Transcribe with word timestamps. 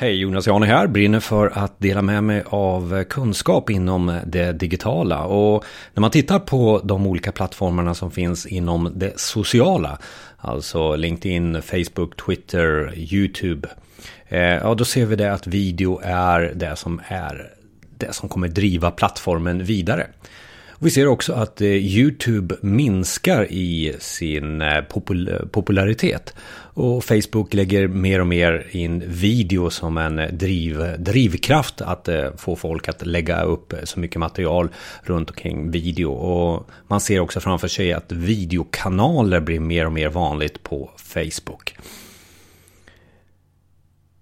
Hej, 0.00 0.14
Jonas 0.14 0.46
Jane 0.46 0.66
här, 0.66 0.86
brinner 0.86 1.20
för 1.20 1.46
att 1.54 1.80
dela 1.80 2.02
med 2.02 2.24
mig 2.24 2.42
av 2.46 3.04
kunskap 3.04 3.70
inom 3.70 4.20
det 4.26 4.52
digitala. 4.52 5.24
Och 5.24 5.64
när 5.94 6.00
man 6.00 6.10
tittar 6.10 6.38
på 6.38 6.80
de 6.84 7.06
olika 7.06 7.32
plattformarna 7.32 7.94
som 7.94 8.10
finns 8.10 8.46
inom 8.46 8.92
det 8.94 9.20
sociala, 9.20 9.98
alltså 10.36 10.96
LinkedIn, 10.96 11.62
Facebook, 11.62 12.26
Twitter, 12.26 12.92
YouTube, 12.96 13.68
eh, 14.28 14.40
ja 14.40 14.74
då 14.74 14.84
ser 14.84 15.06
vi 15.06 15.16
det 15.16 15.32
att 15.32 15.46
video 15.46 16.00
är 16.04 16.52
det 16.54 16.76
som 16.76 17.00
är 17.08 17.52
det 17.96 18.14
som 18.14 18.28
kommer 18.28 18.48
driva 18.48 18.90
plattformen 18.90 19.64
vidare. 19.64 20.06
Vi 20.80 20.90
ser 20.90 21.06
också 21.06 21.32
att 21.32 21.60
eh, 21.60 21.68
YouTube 21.68 22.56
minskar 22.60 23.52
i 23.52 23.94
sin 23.98 24.62
eh, 24.62 24.80
popul 24.80 25.28
eh, 25.28 25.48
popularitet. 25.50 26.34
Och 26.74 27.04
Facebook 27.04 27.54
lägger 27.54 27.88
mer 27.88 28.20
och 28.20 28.26
mer 28.26 28.66
in 28.70 29.02
video 29.06 29.70
som 29.70 29.98
en 29.98 30.38
driv, 30.38 30.94
drivkraft 30.98 31.80
att 31.80 32.08
få 32.36 32.56
folk 32.56 32.88
att 32.88 33.06
lägga 33.06 33.42
upp 33.42 33.74
så 33.84 34.00
mycket 34.00 34.20
material 34.20 34.68
runt 35.02 35.30
omkring 35.30 35.70
video. 35.70 36.12
Och 36.12 36.70
man 36.88 37.00
ser 37.00 37.20
också 37.20 37.40
framför 37.40 37.68
sig 37.68 37.92
att 37.92 38.12
videokanaler 38.12 39.40
blir 39.40 39.60
mer 39.60 39.86
och 39.86 39.92
mer 39.92 40.08
vanligt 40.08 40.62
på 40.62 40.90
Facebook. 40.96 41.74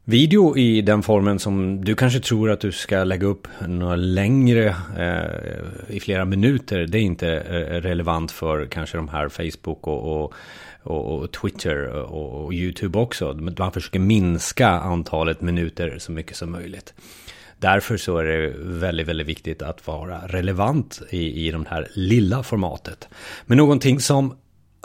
Video 0.09 0.57
i 0.57 0.83
den 0.83 1.03
formen 1.03 1.39
som 1.39 1.85
du 1.85 1.95
kanske 1.95 2.21
tror 2.21 2.51
att 2.51 2.61
du 2.61 2.73
ska 2.73 3.05
lägga 3.05 3.27
upp 3.27 3.49
några 3.69 3.97
längre 3.97 4.77
eh, 4.99 5.97
i 5.97 6.01
flera 6.01 6.25
minuter. 6.25 6.87
Det 6.87 6.99
är 6.99 7.03
inte 7.03 7.29
eh, 7.29 7.81
relevant 7.81 8.33
för 8.33 8.67
kanske 8.67 8.97
de 8.97 9.09
här 9.09 9.29
Facebook 9.29 9.87
och, 9.87 10.33
och, 10.83 11.23
och 11.23 11.33
Twitter 11.33 11.89
och, 11.89 12.45
och, 12.45 12.53
YouTube 12.53 12.99
också. 12.99 13.33
Man 13.59 13.73
försöker 13.73 13.99
minska 13.99 14.69
antalet 14.69 15.41
minuter 15.41 15.99
så 15.99 16.13
mycket 16.13 16.37
som 16.37 16.51
möjligt. 16.51 16.95
Därför 17.59 17.97
så 17.97 18.19
är 18.19 18.25
det 18.25 18.53
väldigt, 18.59 19.09
väldigt 19.09 19.27
viktigt 19.27 19.63
att 19.63 19.87
vara 19.87 20.19
relevant 20.27 21.03
i, 21.11 21.47
i 21.47 21.51
det 21.51 21.65
här 21.69 21.89
lilla 21.95 22.43
formatet. 22.43 23.09
Men 23.47 23.59
någonting 23.59 24.01
som 24.01 24.37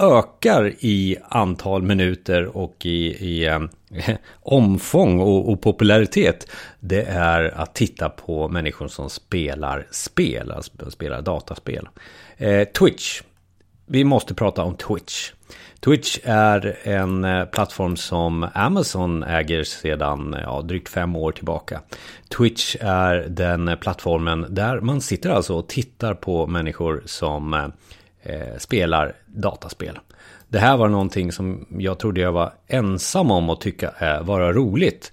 ökar 0.02 0.74
i 0.80 1.18
antal 1.30 1.82
minuter 1.82 2.58
och 2.58 2.86
i, 2.86 3.06
i 3.08 3.46
eh, 3.48 3.60
omfång 4.42 5.20
och, 5.20 5.50
och, 5.52 5.62
popularitet 5.62 6.52
det 6.80 7.02
är 7.04 7.44
att 7.44 7.76
titta 7.76 8.10
på 8.10 8.48
människor 8.48 8.88
som 8.88 9.10
spelar 9.10 9.88
spel, 9.92 10.52
alltså 10.52 10.92
spelar 10.92 11.22
dataspel. 11.22 11.90
Eh, 12.38 12.64
Twitch. 12.64 13.22
Vi 13.86 14.04
måste 14.04 14.34
prata 14.34 14.64
om 14.64 14.76
Twitch. 14.76 15.32
Twitch 15.80 16.20
är 16.24 16.78
en 16.84 17.24
eh, 17.24 17.46
plattform 17.46 17.96
som 17.98 18.48
Amazon 18.54 19.24
äger 19.24 19.64
sedan 19.64 20.34
eh, 20.34 20.40
ja, 20.44 20.62
drygt 20.62 20.90
fem 20.90 21.16
år 21.16 21.32
tillbaka. 21.32 21.82
Twitch 22.38 22.76
är 22.80 23.16
den 23.30 23.68
eh, 23.68 23.76
plattformen 23.76 24.46
där 24.50 24.80
man 24.80 25.02
sitter 25.02 25.30
alltså 25.30 25.54
och 25.54 25.68
tittar 25.68 26.14
på 26.14 26.48
människor 26.48 27.04
som 27.06 27.72
eh, 28.24 28.58
spelar 28.58 29.16
dataspel. 29.26 30.00
Det 30.48 30.60
här 30.60 30.78
var 30.78 30.88
någonting 30.88 31.32
som 31.32 31.66
jag 31.70 32.00
trodde 32.00 32.22
jag 32.22 32.32
var 32.32 32.54
ensam 32.68 33.32
om 33.32 33.50
att 33.50 33.62
tycka 33.62 33.94
eh, 34.00 34.24
vara 34.24 34.54
roligt. 34.54 35.12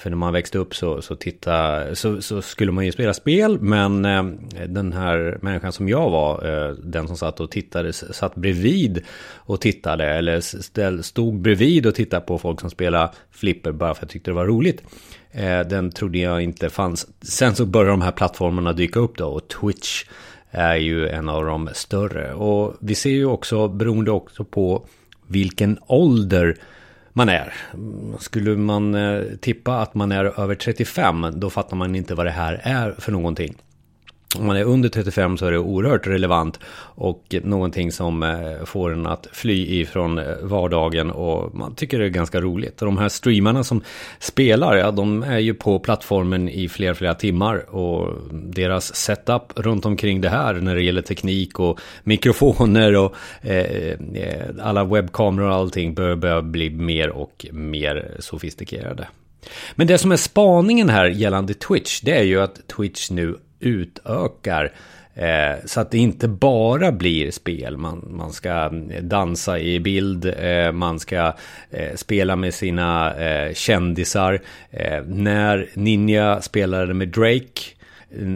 För 0.00 0.10
när 0.10 0.16
man 0.16 0.32
växte 0.32 0.58
upp 0.58 0.74
så, 0.74 1.02
så, 1.02 1.16
titta, 1.16 1.94
så, 1.94 2.22
så 2.22 2.42
skulle 2.42 2.72
man 2.72 2.86
ju 2.86 2.92
spela 2.92 3.14
spel. 3.14 3.60
Men 3.60 4.04
eh, 4.04 4.24
den 4.68 4.92
här 4.92 5.38
människan 5.42 5.72
som 5.72 5.88
jag 5.88 6.10
var, 6.10 6.46
eh, 6.46 6.74
den 6.74 7.06
som 7.06 7.16
satt 7.16 7.40
och 7.40 7.50
tittade, 7.50 7.92
satt 7.92 8.34
bredvid 8.34 9.04
och 9.34 9.60
tittade. 9.60 10.04
Eller 10.04 10.40
ställ, 10.40 11.02
stod 11.02 11.40
bredvid 11.40 11.86
och 11.86 11.94
tittade 11.94 12.26
på 12.26 12.38
folk 12.38 12.60
som 12.60 12.70
spelade 12.70 13.10
flipper 13.30 13.72
bara 13.72 13.94
för 13.94 13.98
att 13.98 14.02
jag 14.02 14.10
tyckte 14.10 14.30
det 14.30 14.34
var 14.34 14.46
roligt. 14.46 14.82
Eh, 15.30 15.60
den 15.60 15.90
trodde 15.90 16.18
jag 16.18 16.42
inte 16.42 16.70
fanns. 16.70 17.06
Sen 17.22 17.54
så 17.54 17.66
började 17.66 17.90
de 17.90 18.02
här 18.02 18.12
plattformarna 18.12 18.72
dyka 18.72 19.00
upp 19.00 19.18
då 19.18 19.26
och 19.26 19.48
Twitch 19.48 20.04
är 20.50 20.76
ju 20.76 21.08
en 21.08 21.28
av 21.28 21.44
de 21.44 21.68
större. 21.72 22.34
Och 22.34 22.76
vi 22.80 22.94
ser 22.94 23.10
ju 23.10 23.26
också, 23.26 23.68
beroende 23.68 24.10
också 24.10 24.44
på 24.44 24.86
vilken 25.26 25.78
ålder 25.86 26.56
man 27.12 27.28
är. 27.28 27.54
Skulle 28.18 28.56
man 28.56 28.94
eh, 28.94 29.22
tippa 29.40 29.76
att 29.76 29.94
man 29.94 30.12
är 30.12 30.40
över 30.40 30.54
35, 30.54 31.26
då 31.34 31.50
fattar 31.50 31.76
man 31.76 31.94
inte 31.96 32.14
vad 32.14 32.26
det 32.26 32.30
här 32.30 32.60
är 32.62 32.92
för 32.98 33.12
någonting 33.12 33.54
om 34.38 34.46
man 34.46 34.56
är 34.56 34.64
under 34.64 34.88
35 34.88 35.38
så 35.38 35.46
är 35.46 35.50
det 35.50 35.58
oerhört 35.58 36.06
relevant 36.06 36.60
och 36.94 37.34
någonting 37.42 37.92
som 37.92 38.22
eh, 38.22 38.64
får 38.64 38.92
en 38.92 39.06
att 39.06 39.26
fly 39.32 39.80
ifrån 39.80 40.18
eh, 40.18 40.24
vardagen 40.42 41.10
och 41.10 41.54
man 41.54 41.74
tycker 41.74 41.98
det 41.98 42.04
är 42.04 42.08
ganska 42.08 42.40
roligt. 42.40 42.82
Och 42.82 42.86
de 42.86 42.98
här 42.98 43.08
streamarna 43.08 43.64
som 43.64 43.82
spelar, 44.18 44.76
ja 44.76 44.90
de 44.90 45.22
är 45.22 45.38
ju 45.38 45.54
på 45.54 45.78
plattformen 45.78 46.48
i 46.48 46.68
flera, 46.68 46.94
flera 46.94 47.14
timmar 47.14 47.74
och 47.74 48.14
deras 48.32 48.94
setup 48.94 49.52
runt 49.56 49.86
omkring 49.86 50.20
det 50.20 50.28
här 50.28 50.54
när 50.54 50.74
det 50.74 50.82
gäller 50.82 51.02
teknik 51.02 51.60
och 51.60 51.80
mikrofoner 52.02 52.96
och 52.96 53.14
eh, 53.42 53.56
eh 53.56 54.46
alla 54.62 54.84
webbkameror 54.84 55.48
och 55.48 55.54
allting 55.54 55.94
bör, 55.94 56.16
bör 56.16 56.42
bli 56.42 56.70
mer 56.70 57.10
och 57.10 57.46
mer 57.52 58.16
sofistikerade. 58.18 59.08
Men 59.74 59.86
det 59.86 59.98
som 59.98 60.12
är 60.12 60.16
spaningen 60.16 60.88
här 60.88 61.06
gällande 61.06 61.54
Twitch, 61.54 62.00
det 62.00 62.18
är 62.18 62.22
ju 62.22 62.40
att 62.40 62.68
Twitch 62.68 63.10
nu 63.10 63.36
utökar. 63.60 64.72
Eh, 65.14 65.64
så 65.64 65.80
att 65.80 65.90
det 65.90 65.98
inte 65.98 66.28
bara 66.28 66.92
blir 66.92 67.30
spel. 67.30 67.76
Man, 67.76 68.08
man 68.10 68.32
ska 68.32 68.70
eh, 68.90 69.02
dansa 69.02 69.58
i 69.58 69.80
bild, 69.80 70.34
eh, 70.38 70.72
man 70.72 71.00
ska 71.00 71.32
spela 71.94 72.36
med 72.36 72.54
sina 72.54 73.14
kändisar. 73.54 74.40
När 75.06 75.68
Ninja 75.74 76.40
spelade 76.40 76.94
med 76.94 77.08
Drake 77.08 77.62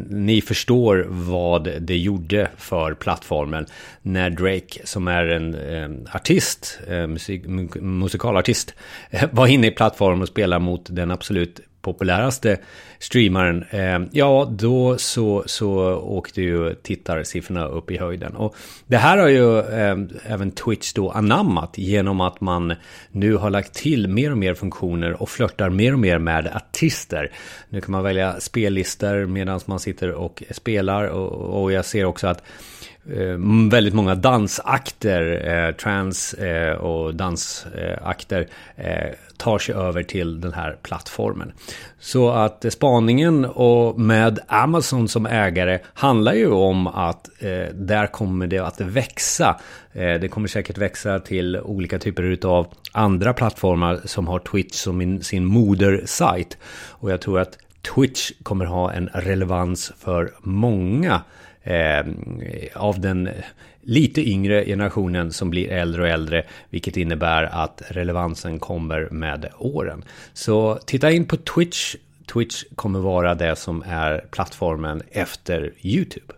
ni 0.09 0.41
förstår 0.41 1.07
vad 1.09 1.69
det 1.81 1.97
gjorde 1.97 2.51
för 2.57 2.95
plattformen 2.95 3.67
när 4.03 4.31
Drake, 4.31 4.81
som 4.85 5.09
är 5.09 5.27
en, 5.27 5.55
en 5.55 6.09
artist, 6.13 6.81
musik, 6.89 7.43
musikalartist, 7.81 8.75
var 9.31 9.47
inne 9.47 9.67
i 9.67 9.71
plattformen 9.71 10.23
och 10.23 10.29
spelade 10.29 10.65
mot 10.65 10.87
den 10.91 11.11
absolut 11.11 11.61
populäraste 11.85 12.57
streamaren, 12.99 13.65
eh, 13.71 14.01
ja 14.13 14.49
då 14.51 14.99
så, 14.99 15.43
så 15.47 15.95
åkte 15.95 16.43
ju 16.43 16.75
tittarsiffrorna 16.75 17.67
upp 17.67 17.91
i 17.91 17.99
höjden. 17.99 18.37
Och 18.37 18.57
det 18.87 18.97
här 18.97 19.19
har 19.19 19.29
ju 19.29 19.59
eh, 19.59 19.97
även 20.33 20.51
Twitch 20.51 20.93
då 20.93 21.11
anammat 21.11 21.79
genom 21.79 22.21
att 22.21 22.41
man 22.41 22.75
nu 23.11 23.37
har 23.37 23.51
lagt 23.51 23.75
till 23.75 24.09
mer 24.09 24.31
och 24.31 24.39
mer 24.39 24.55
funktioner 24.55 25.23
och 25.23 25.31
flörtar 25.31 25.71
mer 25.71 25.93
och 25.93 25.99
mer 25.99 26.19
med 26.19 26.47
artister. 26.55 27.33
Nu 27.69 27.81
kan 27.81 27.93
man 27.93 28.03
välja 28.03 28.41
spellistor 28.41 29.27
medan 29.27 29.61
man 29.67 29.81
sitter 29.81 30.13
och 30.13 30.43
spelar 30.51 31.05
och, 31.05 31.63
och 31.63 31.73
jag 31.73 31.85
ser 31.85 32.05
också 32.05 32.27
att 32.27 32.43
eh, 33.13 33.69
väldigt 33.71 33.95
många 33.95 34.15
dansakter, 34.15 35.49
eh, 35.49 35.75
trans 35.75 36.35
eh, 36.35 36.75
och 36.75 37.15
dansakter 37.15 38.49
eh, 38.77 39.11
tar 39.37 39.59
sig 39.59 39.75
över 39.75 40.03
till 40.03 40.41
den 40.41 40.53
här 40.53 40.77
plattformen. 40.83 41.53
Så 42.01 42.31
att 42.31 42.73
spaningen 42.73 43.45
och 43.45 44.01
med 44.01 44.39
Amazon 44.49 45.09
som 45.09 45.27
ägare 45.27 45.79
handlar 45.95 46.35
ju 46.35 46.51
om 46.51 46.87
att 46.87 47.43
eh, 47.43 47.75
där 47.75 48.07
kommer 48.07 48.47
det 48.47 48.59
att 48.59 48.81
växa. 48.81 49.61
Eh, 49.93 50.15
det 50.21 50.29
kommer 50.29 50.49
säkert 50.49 50.79
växa 50.79 51.19
till 51.19 51.57
olika 51.57 51.99
typer 51.99 52.39
av 52.47 52.67
andra 52.93 53.33
plattformar 53.33 54.01
som 54.05 54.29
har 54.29 54.39
Twitch 54.39 54.75
som 54.75 55.23
sin 55.23 55.45
modersajt. 55.45 56.59
Och 56.91 57.11
jag 57.11 57.21
tror 57.21 57.41
att 57.41 57.59
Twitch 57.95 58.31
kommer 58.43 58.65
ha 58.65 58.93
en 58.93 59.09
relevans 59.13 59.93
för 59.99 60.33
många 60.41 61.21
eh, 61.65 62.07
av 62.75 63.01
den 63.01 63.29
lite 63.81 64.29
yngre 64.29 64.65
generationen 64.65 65.33
som 65.33 65.51
blir 65.51 65.73
äldre 65.73 66.03
och 66.03 66.09
äldre, 66.09 66.43
vilket 66.71 66.97
innebär 66.97 67.45
att 67.45 67.83
relevansen 67.89 68.59
kommer 68.59 69.09
med 69.11 69.49
åren. 69.59 70.05
Så 70.33 70.79
titta 70.87 71.11
in 71.11 71.25
på 71.25 71.37
Twitch. 71.37 71.97
Twitch 72.33 72.65
kommer 72.75 72.99
vara 72.99 73.35
det 73.35 73.57
som 73.57 73.85
är 73.87 74.25
plattformen 74.31 75.03
efter 75.11 75.73
YouTube. 75.83 76.35